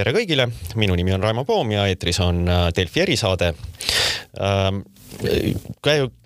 [0.00, 0.46] tere kõigile,
[0.80, 3.52] minu nimi on Raimo Poom ja eetris on Delfi erisaade.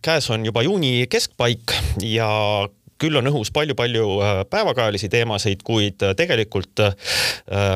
[0.04, 1.75] käes on juba juuni keskpaik
[2.07, 2.29] ja
[3.00, 6.95] küll on õhus palju-palju äh, päevakajalisi teemasid, kuid äh, tegelikult äh,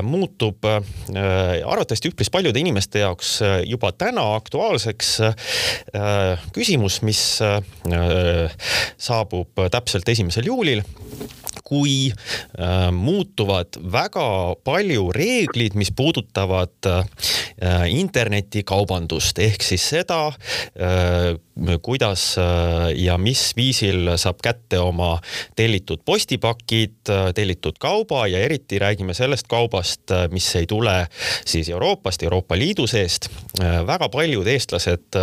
[0.07, 5.11] muutub arvatavasti üpris paljude inimeste jaoks juba täna aktuaalseks
[6.55, 7.21] küsimus, mis
[9.09, 10.83] saabub täpselt esimesel juulil
[11.69, 14.29] kui äh, muutuvad väga
[14.65, 17.05] palju reeglid, mis puudutavad äh,
[17.93, 19.39] internetikaubandust.
[19.45, 21.37] Ehk siis seda äh,,
[21.83, 22.45] kuidas äh,
[22.97, 25.19] ja mis viisil saab kätte oma
[25.57, 31.07] tellitud postipakid, äh, tellitud kauba ja eriti räägime sellest kaubast, äh, mis ei tule
[31.47, 33.29] siis Euroopast, Euroopa Liidu seest.
[33.59, 35.17] väga paljud eestlased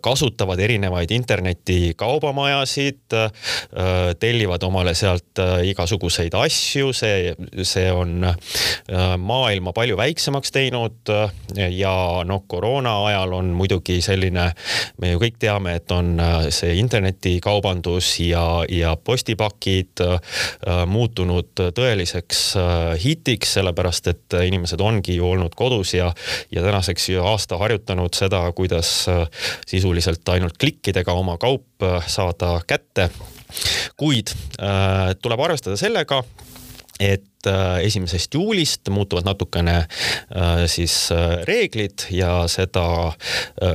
[0.00, 3.12] kasutavad erinevaid internetikaubamajasid,
[4.20, 8.24] tellivad omale sealt igasuguseid asju, see, see on
[9.18, 11.12] maailma palju väiksemaks teinud
[11.56, 14.48] ja noh, koroona ajal on muidugi selline,
[15.02, 16.14] me ju kõik teame, et on
[16.54, 20.02] see internetikaubandus ja, ja postipakid
[20.86, 22.42] muutunud tõeliseks
[23.02, 26.12] hitiks, sellepärast et inimesed ongi ju olnud kodus ja,
[26.54, 28.92] ja tänaseks ju aasta harjutanud seda, kuidas
[29.66, 33.10] sisuliselt ainult klikkidega oma kaup saada kätte.
[33.96, 36.22] Kuid äh, tuleb arvestada sellega,
[37.00, 39.86] et äh, esimesest juulist muutuvad natukene äh,
[40.66, 43.12] siis äh, reeglid ja seda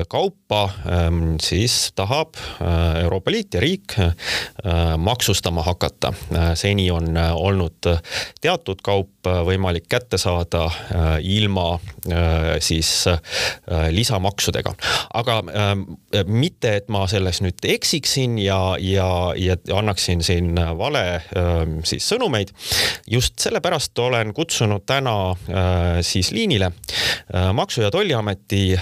[0.09, 2.35] kaupa ähm, siis tahab
[3.01, 3.95] Euroopa Liit ja riik
[4.97, 6.13] maksustama hakata.
[6.55, 7.87] seni on olnud
[8.41, 10.69] teatud kaup võimalik kätte saada
[11.21, 11.79] ilma
[12.59, 13.05] siis
[13.91, 14.73] lisamaksudega.
[15.13, 15.41] aga
[16.25, 21.03] mitte, et ma selles nüüd eksiksin ja, ja, ja annaksin siin vale
[21.37, 22.51] ähm, siis sõnumeid
[23.11, 28.81] just sellepärast olen kutsunud täna äh, siis liinile äh, Maksu- ja Tolliameti äh,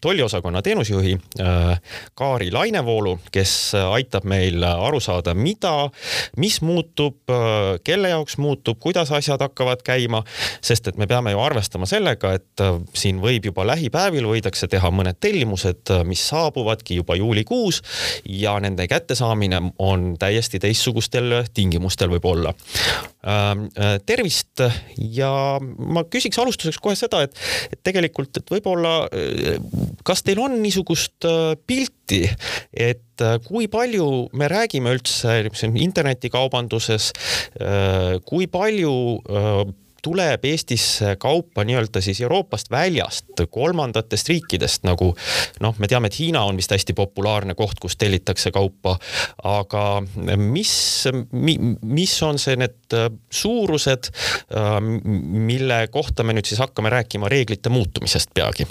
[0.00, 1.80] tolliosakonna teenusjuhi äh,
[2.14, 5.90] Kaari Lainevoolu, kes aitab meil aru saada, mida,
[6.36, 10.22] mis muutub äh,, kelle jaoks muutub, kuidas asjad hakkavad käima,
[10.64, 14.90] sest et me peame ju arvestama sellega, et äh, siin võib juba lähipäevil võidakse teha
[14.90, 17.82] mõned tellimused, mis saabuvadki juba juulikuus
[18.24, 22.54] ja nende kättesaamine on täiesti teistsugustel tingimustel võib-olla
[24.06, 24.62] tervist.
[24.96, 27.34] Ja ma küsiks alustuseks kohe seda, et,
[27.72, 29.56] et tegelikult, et võib-olla äh,
[30.06, 32.24] kas teil on niisugust äh, pilti,
[32.72, 33.02] et
[33.46, 35.38] kui palju me räägime üldse
[35.72, 37.06] internetikaubanduses,
[38.28, 38.92] kui palju
[40.06, 45.10] tuleb Eestisse kaupa nii-öelda siis Euroopast väljast, kolmandatest riikidest, nagu
[45.64, 48.96] noh, me teame, et Hiina on vist hästi populaarne koht, kust tellitakse kaupa,
[49.42, 49.84] aga
[50.38, 50.76] mis
[51.32, 52.98] mi,, mis on see, need
[53.42, 54.12] suurused,
[55.50, 58.68] mille kohta me nüüd siis hakkame rääkima reeglite muutumisest peagi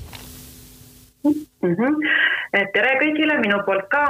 [1.25, 1.75] mm?
[1.75, 2.02] -hmm.
[2.73, 4.07] tere kõigile minu poolt ka.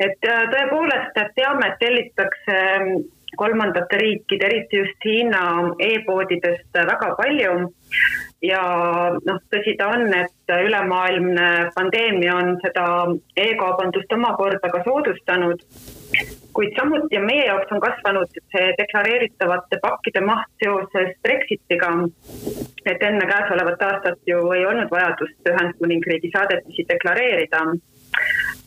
[0.00, 2.62] et tõepoolest teame, et tellitakse
[3.36, 5.42] kolmandate riikide, eriti just Hiina
[5.88, 7.56] e-poodidest väga palju.
[8.44, 8.62] ja
[9.26, 12.84] noh, tõsi ta on, et ülemaailmne pandeemia on seda
[13.36, 15.64] e-kaubandust omakorda ka soodustanud.
[16.56, 21.90] kuid samuti meie jaoks on kasvanud see deklareeritavate pakkide maht seoses Brexitiga.
[22.86, 27.64] et enne käesolevat aastat ju ei olnud vajadust Ühendkuningriigi saadetisi deklareerida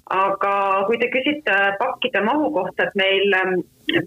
[0.09, 0.53] aga
[0.87, 3.59] kui te küsite pakkide mahu kohta, et meil ähm,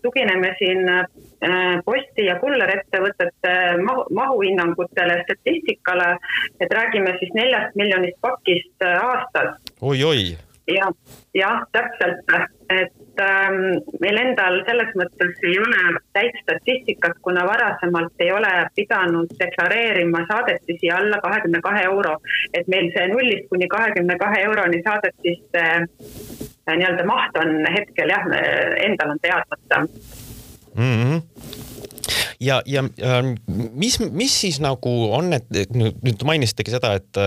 [0.03, 3.55] tugineme siin äh, posti- ja kullerettevõtete
[3.87, 6.17] mahu, mahuhinnangutele, statistikale,
[6.61, 10.03] et räägime siis neljast miljonist pakist äh, aastas oi,.
[10.03, 10.52] oi-oi.
[10.69, 10.91] Ja,
[11.35, 12.33] jah, täpselt,
[12.71, 13.57] et ähm,
[14.01, 15.81] meil endal selles mõttes ei ole
[16.17, 22.17] täit statistikat, kuna varasemalt ei ole pidanud deklareerima saadetisi alla kahekümne kahe euro.
[22.55, 28.27] et meil see nullist kuni kahekümne kahe euroni saadetiste äh, nii-öelda maht on hetkel jah,
[28.87, 29.85] endal on teadmata
[30.77, 31.03] mm.
[31.03, 31.73] -hmm
[32.43, 33.35] ja, ja ähm,
[33.75, 37.21] mis, mis siis nagu on, et nüüd mainisitegi seda, et,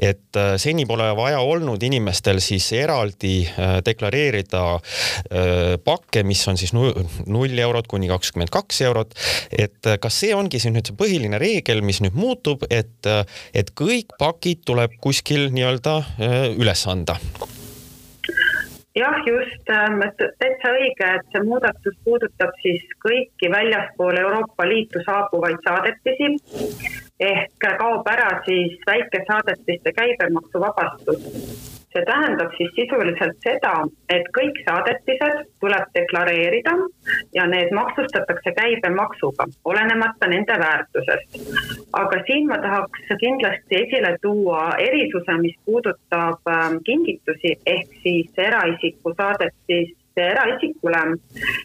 [0.00, 6.60] et äh, seni pole vaja olnud inimestel siis eraldi äh, deklareerida äh, pakke, mis on
[6.60, 9.16] siis null eurot kuni kakskümmend kaks eurot.
[9.52, 13.08] et kas see ongi siin nüüd see põhiline reegel, mis nüüd muutub, et,
[13.54, 15.98] et kõik pakid tuleb kuskil nii-öelda
[16.58, 17.18] üles anda?
[18.94, 20.00] Jah, just, ähm,
[20.38, 26.32] täitsa õige, et see muudatus puudutab siis kõiki väljaspool Euroopa Liitu saabuvaid saadetisi
[27.20, 31.71] ehk kaob ära siis väikesaadetiste käibemaksuvabastus.
[31.92, 33.72] See tähendab siis sisuliselt seda,
[34.16, 36.74] et kõik saadetised tuleb deklareerida
[37.36, 41.40] ja need maksustatakse käibemaksuga, olenemata nende väärtusest.
[42.02, 49.14] aga siin ma tahaks kindlasti esile tuua erisuse, mis puudutab ähm, kingitusi ehk siis eraisiku
[49.16, 51.02] saadetis eraisikule.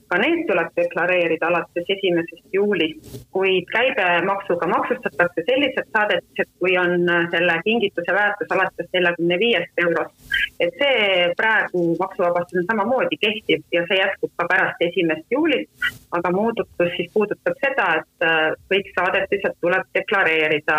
[0.07, 7.57] ka need tuleb deklareerida alates esimesest juulist, kuid käibemaksuga maksustatakse sellised saadetised, kui on selle
[7.63, 10.13] kingituse väärtus alates neljakümne viiest eurost.
[10.59, 15.69] et see praegu maksuvabastus on samamoodi kehtib ja see jätkub ka pärast esimest juulit.
[16.11, 20.77] aga muudatus siis puudutab seda, et äh, kõik saadetised tuleb deklareerida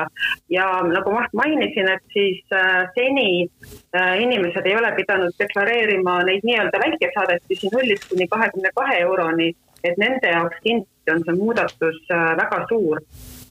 [0.51, 3.49] ja nagu ma mainisin, et siis äh, seni
[3.95, 9.53] äh, inimesed ei ole pidanud deklareerima neid nii-öelda väikesaadetisi siis nullist kuni kahekümne kahe euroni,
[9.85, 13.03] et nende jaoks kindlasti on see muudatus äh, väga suur.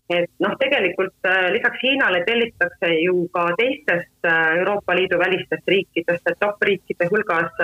[0.07, 6.29] et noh, tegelikult äh, lisaks Hiinale tellitakse ju ka teistest äh, Euroopa Liidu välistest riikidest,
[6.31, 7.59] et top riikide hulgas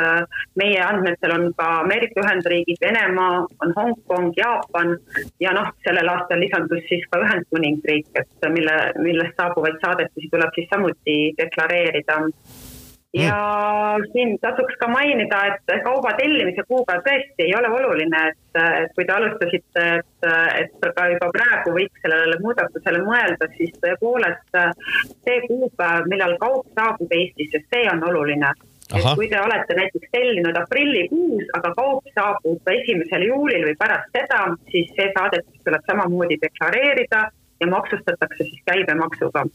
[0.60, 4.98] meie andmetel on ka Ameerika Ühendriigid, Venemaa, on Hongkong, Jaapan
[5.40, 10.68] ja noh, sellel aastal lisandus siis ka Ühendkuningriik, et mille, millest saabuvaid saadetisi tuleb siis
[10.76, 12.20] samuti deklareerida
[13.14, 14.06] ja mm.
[14.12, 19.06] siin tasuks ka mainida, et kauba tellimise kuupäev tõesti ei ole oluline, et, et kui
[19.06, 20.28] te alustasite, et,
[20.64, 24.60] et ka juba praegu võiks sellele muudatusele mõelda, siis tõepoolest
[25.28, 28.54] see kuupäev, millal kaup saabub Eestisse, see on oluline.
[28.94, 34.44] et kui te olete näiteks tellinud aprillikuus, aga kaup saabub esimesel juulil või pärast seda,
[34.74, 37.24] siis see saadetis tuleb samamoodi deklareerida
[37.62, 39.46] ja maksustatakse siis käibemaksuga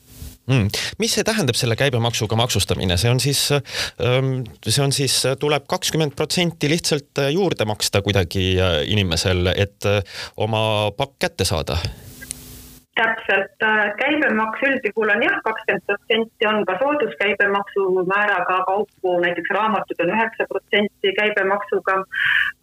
[0.48, 0.68] mm..
[0.98, 4.34] mis see tähendab, selle käibemaksuga maksustamine, see on siis, ähm,
[4.66, 10.02] see on siis, tuleb kakskümmend protsenti lihtsalt juurde maksta kuidagi äh, inimesel, et äh,
[10.36, 11.78] oma pakk kätte saada
[12.98, 20.02] täpselt, äh, käibemaks üldjuhul on jah, kakskümmend protsenti on ka sooduskäibemaksu määraga kaupu, näiteks raamatud
[20.04, 21.96] on üheksa protsenti käibemaksuga.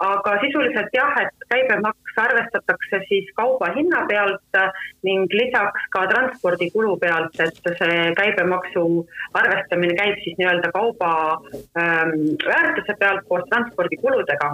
[0.06, 4.60] aga sisuliselt jah, et käibemaks arvestatakse siis kauba hinna pealt
[5.08, 8.86] ning lisaks ka transpordikulu pealt, et see käibemaksu
[9.42, 11.12] arvestamine käib siis nii-öelda kauba
[11.80, 12.18] ähm,
[12.48, 14.52] väärtuse pealt koos transpordikuludega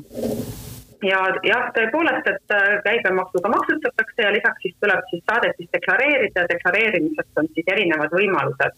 [1.05, 7.41] ja jah, tõepoolest, et äh, käibemaksuga maksustatakse ja lisaks siis tuleb siis saadetis deklareerida, deklareerimiseks
[7.41, 8.77] on siis erinevad võimalused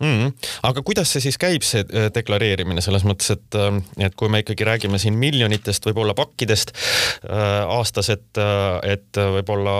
[0.00, 0.32] mm.
[0.68, 4.42] aga kuidas see siis käib, see äh, deklareerimine selles mõttes, et, äh, et kui me
[4.42, 8.42] ikkagi räägime siin miljonitest võib-olla pakkidest äh, aastas, et,
[8.86, 9.74] et võib-olla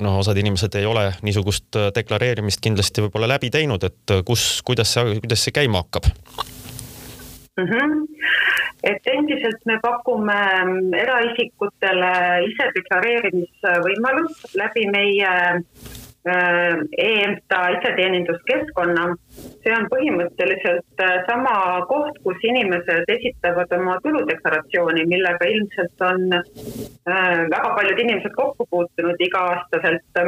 [0.00, 5.20] noh, osad inimesed ei ole niisugust deklareerimist kindlasti võib-olla läbi teinud, et kus, kuidas see,
[5.20, 6.10] kuidas see käima hakkab
[7.60, 7.66] mm?
[7.66, 8.06] -hmm
[8.82, 12.12] et endiselt me pakume mm, eraisikutele
[12.50, 15.30] isedeklareerimisvõimalust läbi meie
[16.26, 19.16] EMTA iseteeninduskeskkonna.
[19.64, 26.44] see on põhimõtteliselt äh, sama koht, kus inimesed esitavad oma tuludeklaratsiooni, millega ilmselt on äh,
[27.54, 30.20] väga paljud inimesed kokku puutunud iga-aastaselt.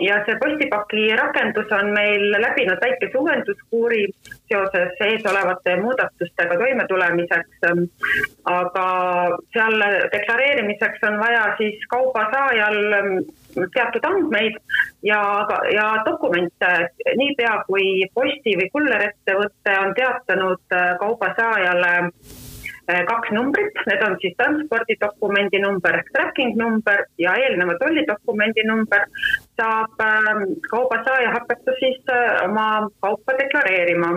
[0.00, 4.04] ja see postipaki rakendus on meil läbinud väikese uuenduskuuri
[4.50, 7.62] seoses eesolevate muudatustega toimetulemiseks.
[8.44, 8.88] aga
[9.52, 9.82] seal
[10.12, 13.22] deklareerimiseks on vaja siis kauba saajal
[13.74, 14.58] teatud andmeid
[15.02, 15.22] ja,
[15.74, 16.72] ja dokumente.
[17.16, 24.36] niipea kui posti või kullerettevõte on teatanud äh, kaubasaajale äh, kaks numbrit, need on siis
[24.40, 29.08] transpordidokumendi number ehk tracking number ja eelneva tollidokumendi number,
[29.60, 34.14] saab ähm, kaubasaaja hakata siis äh, oma kaupa deklareerima.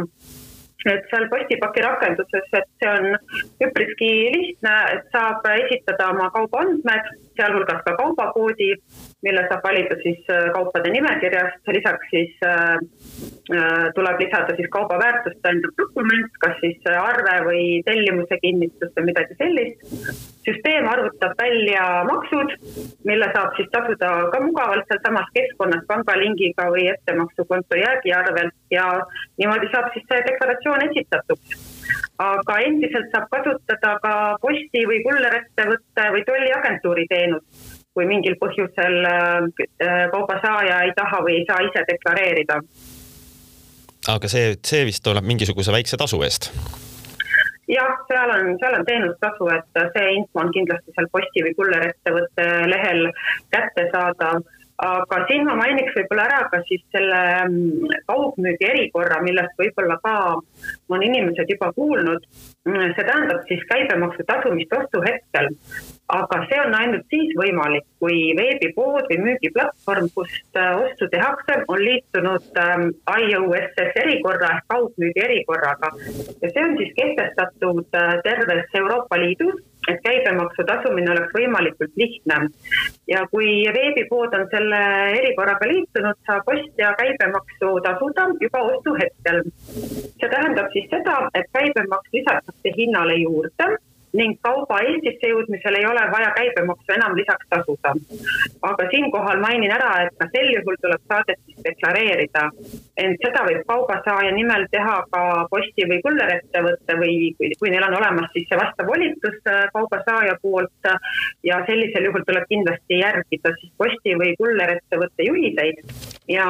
[0.90, 3.04] Et seal postipaki rakenduses, et see on
[3.62, 8.72] üpriski lihtne, et saab esitada oma kaubaandmed, sealhulgas ka kaubakoodi
[9.26, 12.78] mille saab valida siis äh, kaupade nimekirjast, lisaks siis äh,
[13.56, 19.10] äh, tuleb lisada siis kauba väärtust tõendav dokument, kas siis arve või tellimuse kinnitus või
[19.12, 19.84] midagi sellist.
[20.46, 22.56] süsteem arvutab välja maksud,
[23.06, 28.88] mille saab siis tasuda ka mugavalt sealsamas keskkonnas pangalingiga või ettemaksukonto jäägiarvelt ja
[29.38, 31.71] niimoodi saab siis see deklaratsioon esitatuks
[32.22, 40.06] aga endiselt saab kasutada ka posti või kullerettevõtte või tolliagentuuri teenust kui mingil põhjusel äh,
[40.14, 42.62] kauba saaja ei taha või ei saa ise deklareerida.
[44.14, 46.52] aga see, see vist tuleb mingisuguse väikse tasu eest?
[47.72, 52.48] jah, seal on, seal on teenustasu, et see info on kindlasti seal posti või kullerettevõtte
[52.72, 53.06] lehel
[53.54, 54.42] kättesaadav
[54.82, 60.16] aga siin ma mainiks võib-olla ära ka siis selle mm, kaugmüügi erikorra, millest võib-olla ka
[60.92, 62.26] on inimesed juba kuulnud.
[62.66, 65.52] Mm, see tähendab siis käibemaksu tasumist ostuhetkel,
[66.18, 71.82] aga see on ainult siis võimalik, kui veebipood või müügiplatvorm, kust äh, ostu tehakse, on
[71.86, 75.94] liitunud ähm, IOSS erikorra ehk kaugmüügi erikorraga.
[76.42, 82.38] Ja see on siis kehtestatud äh, terves Euroopa Liidus et käibemaksu tasumine oleks võimalikult lihtne.
[83.08, 83.48] ja kui
[83.78, 84.82] veebipood on selle
[85.20, 89.44] erikorraga liitunud, saab ostja käibemaksu tasuda juba ostuhetkel.
[90.20, 93.72] see tähendab siis seda, et käibemaks lisatakse hinnale juurde
[94.18, 97.94] ning kauba Eestisse jõudmisel ei ole vaja käibemaksu enam lisaks tasuda.
[98.70, 102.44] aga siinkohal mainin ära, et ka sel juhul tuleb saadet siis deklareerida.
[103.04, 107.98] ent seda võib kaubasaaja nimel teha ka posti- või kullerettevõte või kui, kui neil on
[108.00, 110.90] olemas siis see vastav volitus äh, kaubasaaja poolt
[111.44, 115.80] ja sellisel juhul tuleb kindlasti järgida siis posti- või kullerettevõtte juhiseid.
[116.28, 116.48] ja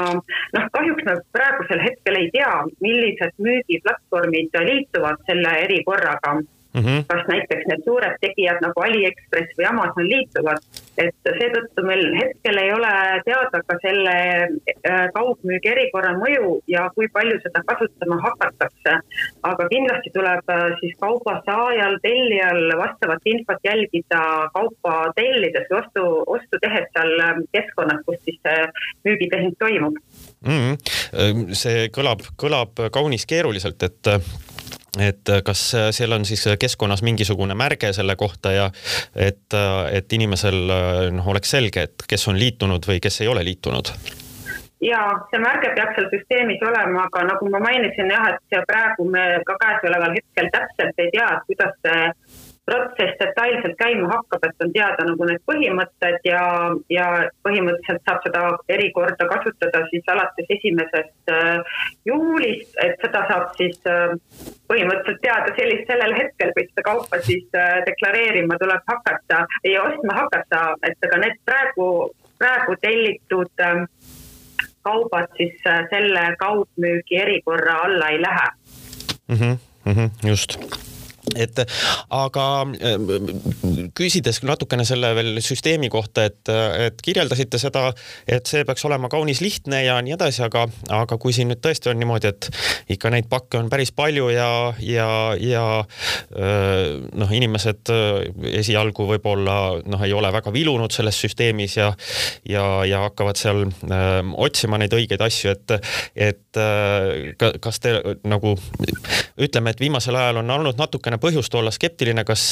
[0.55, 6.39] noh, kahjuks me praegusel hetkel ei tea, millised müügiplatvormid liituvad selle erikorraga
[6.73, 7.03] Mm -hmm.
[7.07, 10.61] kas näiteks need suured tegijad nagu Aliekspress või Amazon liituvad,
[11.03, 12.91] et seetõttu meil hetkel ei ole
[13.25, 14.13] teada ka selle
[14.91, 18.93] äh, kaugmüügi erikorra mõju ja kui palju seda kasutama hakatakse.
[19.51, 24.21] aga kindlasti tuleb äh, siis kauba saajal, tellijal vastavat infot jälgida
[24.53, 26.05] kaupa tellides või ostu,
[26.37, 28.63] ostu tehes seal äh, keskkonnas, kus siis see
[29.05, 29.99] müügitehing toimub
[30.45, 30.55] mm.
[30.55, 31.53] -hmm.
[31.53, 34.15] see kõlab, kõlab kaunis keeruliselt, et
[34.99, 38.65] et äh, kas äh, seal on siis keskkonnas mingisugune märge selle kohta ja
[39.15, 40.57] et, äh, et inimesel
[41.15, 43.93] noh, oleks selge, et kes on liitunud või kes ei ole liitunud?
[44.81, 49.23] ja see märge peab seal süsteemis olema, aga nagu ma mainisin jah, et praegu me
[49.47, 51.99] ka käesoleval hetkel täpselt ei tea, kuidas see
[52.71, 56.43] protsess detailselt käima hakkab, et on teada nagu need põhimõtted ja,
[56.93, 57.07] ja
[57.45, 64.15] põhimõtteliselt saab seda erikorda kasutada siis alates esimesest äh, juulist, et seda saab siis äh,
[64.71, 70.17] põhimõtteliselt teada sellist, sellel hetkel, kui seda kaupa siis äh, deklareerima tuleb hakata ja ostma
[70.21, 71.89] hakata, et ega need praegu,
[72.39, 73.67] praegu tellitud
[74.81, 75.59] kaubad siis
[75.91, 78.47] selle kaugmüügi erikorra alla ei lähe
[79.27, 79.35] mm.
[79.35, 80.57] -hmm, mm -hmm, just
[81.35, 81.63] et
[82.09, 82.47] aga
[82.77, 82.97] äh,
[83.97, 86.51] küsides natukene selle veel süsteemi kohta, et,
[86.87, 87.89] et kirjeldasite seda,
[88.27, 90.65] et see peaks olema kaunis lihtne ja nii edasi, aga,
[91.01, 92.49] aga kui siin nüüd tõesti on niimoodi, et
[92.95, 94.49] ikka neid pakke on päris palju ja,
[94.85, 95.09] ja,
[95.39, 101.91] ja äh, noh, inimesed äh, esialgu võib-olla noh, ei ole väga vilunud selles süsteemis ja,
[102.47, 105.73] ja, ja hakkavad seal öö, otsima neid õigeid asju, et,
[106.15, 107.93] et öö, kas te
[108.27, 108.55] nagu
[109.41, 112.45] ütleme, et viimasel ajal on olnud natukene põhjust olla skeptiline, kas,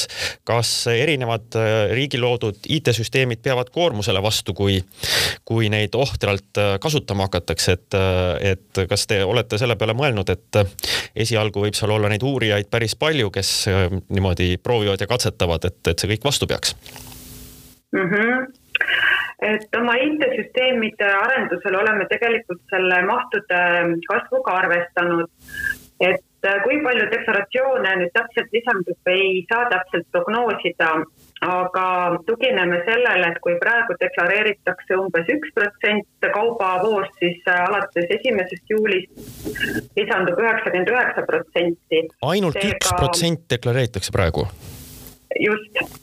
[0.46, 4.78] kas erinevad äh, riigi loodud IT-süsteemid peavad koormusele vastu, kui,
[5.48, 10.30] kui neid ohtralt äh, kasutama hakatakse, et, äh, et kas te olete selle peale mõelnud,
[10.32, 10.62] et
[11.26, 13.52] esialgu võib seal olla neid uurijaid päris palju, kes
[14.08, 16.74] niimoodi proovivad ja katsetavad, et, et see kõik vastu peaks
[17.92, 18.08] mm?
[18.08, 18.48] -hmm
[19.40, 23.60] et oma IT-süsteemide arendusel oleme tegelikult selle mahtude
[24.08, 25.30] kasvuga arvestanud.
[26.00, 26.20] et
[26.64, 30.90] kui palju deklaratsioone nüüd täpselt lisandub, ei saa täpselt prognoosida,
[31.44, 31.86] aga
[32.28, 39.96] tugineme sellele, et kui praegu deklareeritakse umbes üks protsent kaubavoost, siis äh, alates esimesest juulist
[39.96, 42.04] lisandub üheksakümmend üheksa protsenti.
[42.32, 44.48] ainult üks protsent deklareeritakse praegu?
[45.40, 46.00] just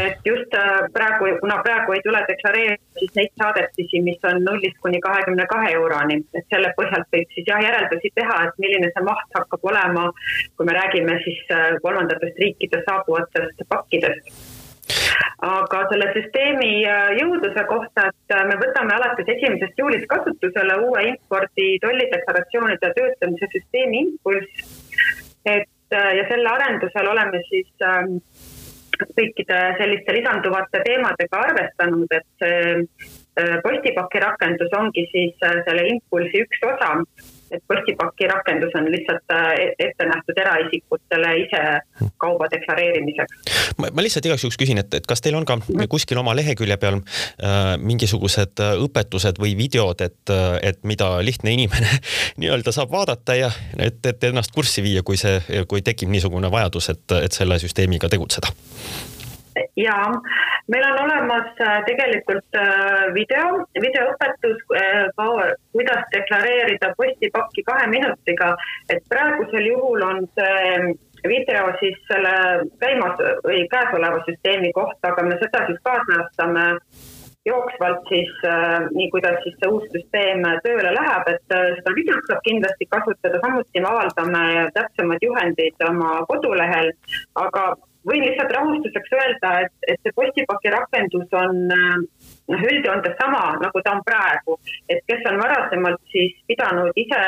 [0.00, 4.78] et just äh, praegu, kuna praegu ei tule deklareerida siis neid saadetisi, mis on nullist
[4.84, 9.04] kuni kahekümne kahe euroni, et selle põhjalt võib siis jah järeldusi teha, et milline see
[9.04, 10.06] maht hakkab olema,
[10.56, 14.32] kui me räägime siis äh, kolmandatest riikidest saabuvatest pakkidest
[15.44, 21.74] aga selle süsteemi äh, jõudluse kohta, et me võtame alates esimesest juulist kasutusele uue impordi
[21.84, 24.70] tollideklaratsioonide töötlemise süsteemi Impulss.
[25.44, 28.56] et ja selle arendusel oleme siis äh,
[29.16, 36.44] kõikide selliste lisanduvate teemadega arvestanud, et see äh, postipaki rakendus ongi siis äh, selle impulsi
[36.44, 36.94] üks osa
[37.50, 41.62] et postipaki rakendus on lihtsalt äh, ette nähtud eraisikutele ise
[42.18, 43.36] kauba deklareerimiseks.
[43.78, 45.88] ma lihtsalt igaks juhuks küsin, et, et kas teil on ka mhm.
[45.90, 51.54] kuskil oma lehekülje peal äh, mingisugused äh, õpetused või videod, et, äh, et mida lihtne
[51.56, 52.00] inimene
[52.40, 56.90] nii-öelda saab vaadata ja et, et ennast kurssi viia, kui see, kui tekib niisugune vajadus,
[56.94, 58.52] et, et selle süsteemiga tegutseda?
[59.76, 59.96] Ja
[60.68, 68.54] meil on olemas äh, tegelikult äh, video, videoõpetus, äh, kuidas deklareerida postipakki kahe minutiga,
[68.92, 70.96] et praegusel juhul on see
[71.28, 72.34] video siis selle
[72.82, 76.66] käimas või käesoleva süsteemi kohta, aga me seda siis kaasajastame
[77.48, 78.30] jooksvalt siis
[78.92, 83.82] nii, kuidas siis see uus süsteem tööle läheb, et seda videot saab kindlasti kasutada, samuti
[83.82, 84.44] me avaldame
[84.76, 86.92] täpsemad juhendid oma kodulehel,
[87.40, 87.64] aga
[88.08, 93.94] võin lihtsalt rahustuseks öelda, et, et see postipaki rakendus on noh, üldjoontes sama, nagu ta
[93.96, 94.58] on praegu.
[94.88, 97.20] et kes on varasemalt siis pidanud ise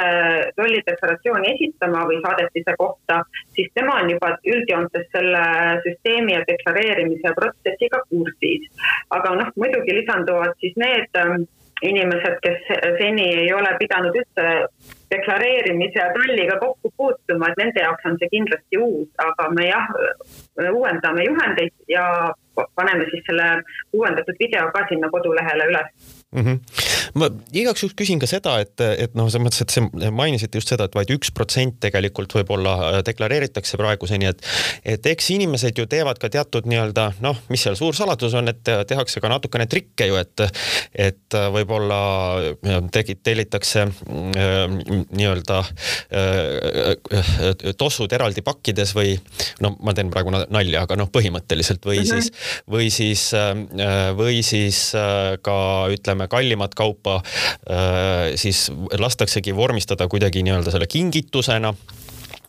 [0.56, 3.20] tollideklaratsiooni esitama või saadetise kohta,
[3.56, 5.44] siis tema on juba üldjoontes selle
[5.86, 8.68] süsteemi ja deklareerimise protsessiga kursis.
[9.10, 11.44] aga noh, muidugi lisanduvad siis need ähm,
[11.82, 14.48] inimesed, kes seni ei ole pidanud üldse
[15.10, 19.90] deklareerimise ja tolliga kokku puutuma, et nende jaoks on see kindlasti uus, aga me jah,
[20.72, 22.04] uuendame juhendeid ja
[22.76, 23.48] paneme siis selle
[23.92, 25.90] uuendatud video ka sinna kodulehele üles
[26.32, 26.40] mm.
[26.40, 26.89] -hmm.
[27.18, 30.72] Ma igaks juhuks küsin ka seda, et, et noh, selles mõttes, et see mainisite just
[30.72, 34.44] seda, et vaid üks protsent tegelikult võib-olla äh, deklareeritakse praeguseni, et
[34.84, 38.62] et eks inimesed ju teevad ka teatud nii-öelda noh, mis seal suur saladus on, et
[38.64, 40.44] tehakse ka natukene trikke ju, et
[41.10, 42.00] et võib-olla
[42.92, 44.60] tegi, tellitakse äh,
[45.10, 45.60] nii-öelda
[46.20, 49.16] äh, tossud eraldi pakkides või
[49.64, 52.14] no ma teen praegu nalja, aga noh, põhimõtteliselt või mm -hmm.
[52.14, 53.26] siis või siis
[54.16, 54.80] või siis
[55.42, 55.56] ka
[55.92, 58.68] ütleme ütleme, kallimat kaupa äh, siis
[58.98, 61.74] lastaksegi vormistada kuidagi nii-öelda selle kingitusena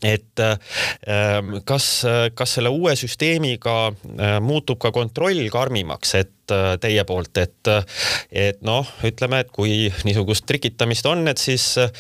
[0.04, 1.88] et ähm, kas,
[2.36, 7.72] kas selle uue süsteemiga äh, muutub ka kontroll karmimaks, et äh, teie poolt, et,
[8.32, 11.92] et noh, ütleme, et kui niisugust trikitamist on, et siis äh,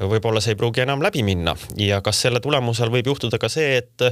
[0.00, 1.54] võib-olla see ei pruugi enam läbi minna.
[1.80, 4.06] Ja kas selle tulemusel võib juhtuda ka see, et,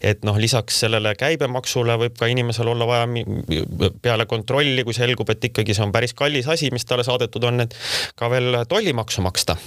[0.00, 3.08] et noh, lisaks sellele käibemaksule võib ka inimesel olla vaja
[4.02, 7.66] peale kontrolli, kui selgub, et ikkagi see on päris kallis asi, mis talle saadetud on,
[7.66, 7.76] et
[8.16, 9.58] ka veel tollimaksu maksta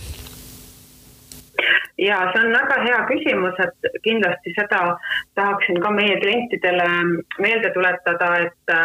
[1.97, 4.81] ja see on väga hea küsimus, et kindlasti seda
[5.37, 6.87] tahaksin ka meie klientidele
[7.41, 8.75] meelde tuletada, et,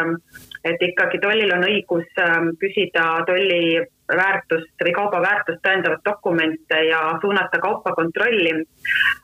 [0.64, 7.00] et ikkagi tollil on õigus ähm, küsida tolli väärtust või kauba väärtust tõendavat dokumente ja
[7.20, 8.52] suunata kaupa kontrolli.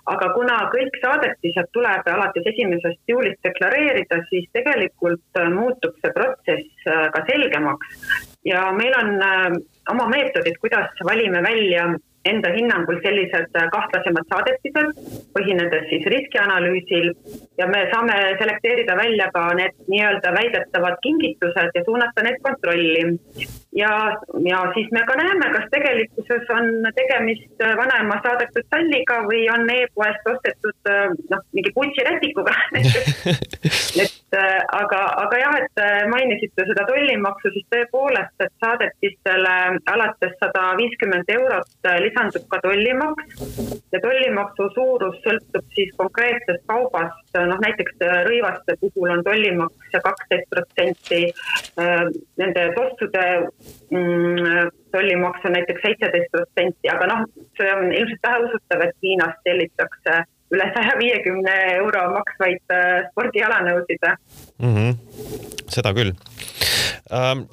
[0.09, 7.09] aga kuna kõik saadetised tuleb alates esimesest juulist deklareerida, siis tegelikult muutub see protsess äh,
[7.13, 7.97] ka selgemaks
[8.45, 9.59] ja meil on äh,
[9.93, 11.89] oma meetodid, kuidas valime välja
[12.33, 15.03] enda hinnangul sellised kahtlasemad saadetised,
[15.37, 17.11] põhinedes siis riskianalüüsil
[17.59, 23.05] ja me saame selekteerida välja ka need nii-öelda väidetavad kingitused ja suunata need kontrolli.
[23.77, 23.91] ja,
[24.51, 30.31] ja siis me ka näeme, kas tegelikkuses on tegemist vanaema saadetud salliga või on e-poest
[30.35, 30.93] ostetud
[31.31, 32.55] noh, mingi Gucci rätikuga
[34.03, 34.39] et
[34.81, 39.55] aga, aga jah, et mainisite seda tollimaksu, siis tõepoolest, et saadetistele
[39.95, 43.35] alates sada viiskümmend eurot lisandub ka tollimaks.
[43.93, 51.23] Ja tollimaksu suurus sõltub siis konkreetsest kaubast, noh näiteks rõivaste puhul on tollimaks kaksteist protsenti,
[52.41, 53.27] nende tossude
[53.91, 57.25] mm, tollimaks on näiteks seitseteist protsenti, aga noh,
[57.57, 60.23] see on ilmselt väheusutav, et Hiinast tellitakse
[60.55, 62.77] üle saja viiekümne euro maksvaid
[63.11, 64.75] spordialanõusid mm.
[64.75, 64.97] -hmm.
[65.69, 66.15] seda küll
[67.09, 67.47] Ähm,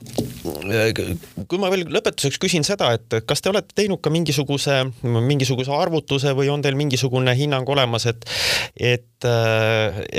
[1.48, 6.34] kui ma veel lõpetuseks küsin seda, et kas te olete teinud ka mingisuguse, mingisuguse arvutuse
[6.36, 8.28] või on teil mingisugune hinnang olemas, et,
[8.76, 9.30] et,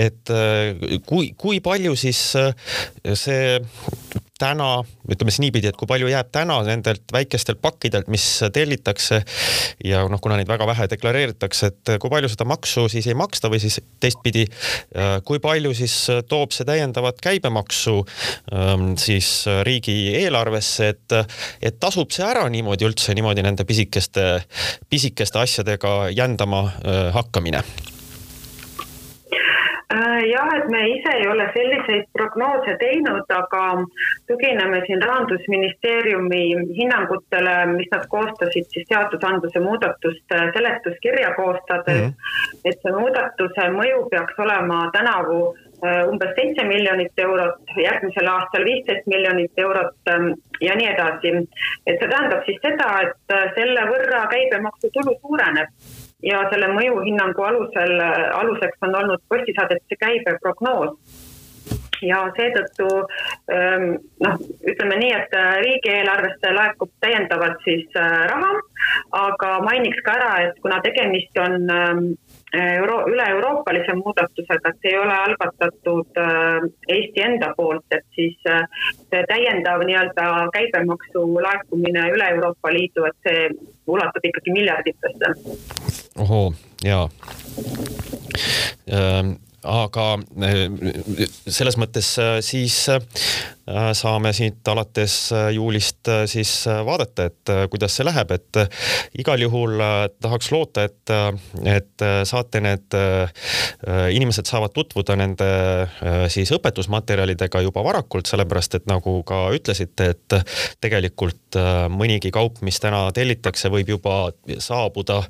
[0.06, 0.32] et
[1.08, 3.60] kui, kui palju siis see
[4.40, 9.22] täna, ütleme siis niipidi, et kui palju jääb täna nendelt väikestelt pakkidelt, mis tellitakse
[9.84, 13.50] ja noh, kuna neid väga vähe deklareeritakse, et kui palju seda maksu siis ei maksta
[13.52, 14.46] või siis teistpidi,
[15.24, 15.96] kui palju siis
[16.28, 17.98] toob see täiendavat käibemaksu
[18.52, 19.30] ähm, siis
[19.68, 21.18] riigieelarvesse, et,
[21.62, 24.28] et tasub see ära niimoodi üldse niimoodi nende pisikeste,
[24.90, 27.64] pisikeste asjadega jändama äh, hakkamine?
[27.64, 27.95] Äh,
[30.36, 33.62] jah, et me ise ei ole selliseid prognoose teinud, aga
[34.30, 36.42] tugineme siin rahandusministeeriumi
[36.78, 42.10] hinnangutele, mis nad koostasid siis seadusandluse muudatuste seletuskirja koostades mm.
[42.10, 42.60] -hmm.
[42.64, 49.06] et see muudatuse mõju peaks olema tänavu äh, umbes seitse miljonit eurot, järgmisel aastal viisteist
[49.06, 51.34] miljonit eurot ähm, ja nii edasi.
[51.86, 58.00] et see tähendab siis seda, et äh, selle võrra käibemaksutulu suureneb ja selle mõjuhinnangu alusel,
[58.40, 60.96] aluseks on olnud postisaadete käibe prognoos
[62.04, 62.86] ja seetõttu
[63.52, 68.52] ähm, noh, ütleme nii, et äh, riigieelarvesse laekub täiendavalt siis äh, raha,
[69.20, 72.04] aga mainiks ka ära, et kuna tegemist on ähm,
[72.54, 79.22] euro, üle-euroopalise muudatusega, et see ei ole algatatud äh, Eesti enda poolt, et siis see
[79.30, 83.48] täiendav nii-öelda käibemaksu laekumine üle Euroopa Liidu, et see
[83.86, 85.34] ulatub ikkagi miljarditesse.
[86.22, 86.52] Ohoo,
[86.84, 87.08] jaa.
[88.86, 90.06] Ähm, aga
[90.46, 90.66] äh,
[91.50, 93.02] selles mõttes äh, siis äh,
[93.98, 95.14] saame siit alates
[95.54, 96.52] juulist siis
[96.86, 98.60] vaadata, et kuidas see läheb, et
[99.18, 99.80] igal juhul
[100.22, 101.14] tahaks loota, et,
[101.66, 102.96] et saate need,
[104.14, 105.48] inimesed saavad tutvuda nende
[106.32, 110.38] siis õpetusmaterjalidega juba varakult, sellepärast et nagu ka ütlesite, et
[110.84, 111.58] tegelikult
[111.90, 114.16] mõnigi kaup, mis täna tellitakse, võib juba
[114.62, 115.22] saabuda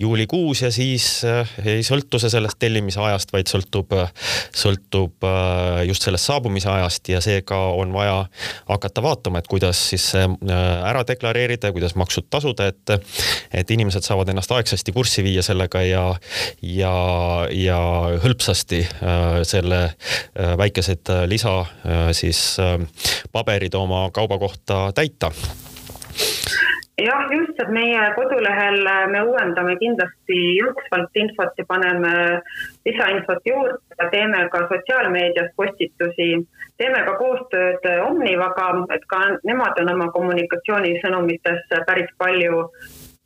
[0.00, 1.22] juulikuus ja siis
[1.64, 3.92] ei sõltu see sellest tellimise ajast, vaid sõltub,
[4.54, 8.26] sõltub äh, just sellest saabumise ajast ja seega on vaja
[8.68, 10.28] hakata vaatama, et kuidas siis äh,
[10.88, 13.10] ära deklareerida ja kuidas maksud tasuda, et,
[13.52, 16.04] et inimesed saavad ennast aegsasti kurssi viia sellega ja,
[16.62, 16.94] ja,
[17.50, 17.80] ja
[18.24, 19.82] hõlpsasti äh, selle
[20.34, 21.54] väikesed lisa
[22.16, 22.56] siis
[23.32, 25.30] paberid oma kauba kohta täita
[26.98, 32.12] jah, just, et meie kodulehel me uuendame kindlasti jooksvalt infot ja paneme
[32.86, 36.46] lisainfot juurde teeme ka sotsiaalmeedias postitusi.
[36.78, 42.68] teeme ka koostööd Omnivaga, et ka nemad on oma kommunikatsioonisõnumites päris palju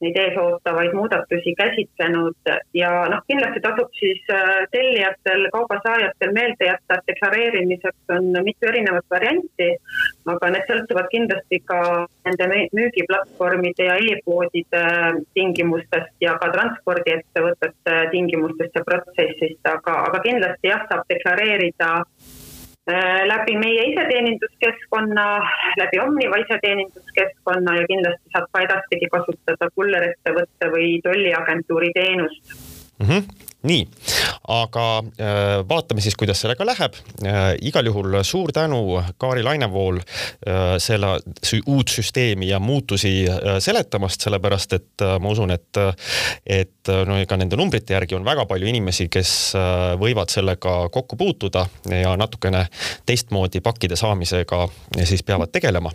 [0.01, 2.51] neid eesootavaid muudatusi käsitlenud.
[2.75, 9.07] Ja noh, kindlasti tasub siis äh, tellijatel, kaubasaajatel meelde jätta, et deklareerimiseks on mitu erinevat
[9.11, 9.71] varianti,
[10.35, 11.81] aga need sõltuvad kindlasti ka
[12.29, 14.85] nende müügiplatvormide ja e-poodide
[15.35, 21.95] tingimustest ja ka transpordiettevõtete tingimustest ja protsessist, aga, aga kindlasti jah, saab deklareerida
[23.29, 25.25] läbi meie iseteeninduskeskkonna,
[25.81, 32.57] läbi Omniva iseteeninduskeskkonna ja kindlasti saab ka edaspidi kasutada kullerettevõtte või tolliagentuuri teenust
[33.01, 33.07] mm.
[33.07, 33.83] -hmm nii,
[34.55, 34.85] aga
[35.19, 36.95] äh, vaatame siis, kuidas sellega läheb.
[37.27, 41.17] Äh, igal juhul suur tänu Kaari Lainevool äh, selle
[41.67, 43.27] uut süsteemi ja muutusi
[43.59, 45.81] seletamast, sellepärast et ma usun, et,
[46.47, 49.33] et no ega nende numbrite järgi on väga palju inimesi, kes
[50.01, 52.67] võivad sellega kokku puutuda ja natukene
[53.07, 54.67] teistmoodi pakkide saamisega
[55.05, 55.93] siis peavad tegelema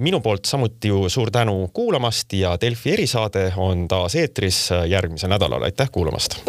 [0.00, 5.62] minu poolt samuti ju suur tänu kuulamast ja Delfi erisaade on taas eetris järgmisel nädalal,
[5.62, 6.40] aitäh kuulamast.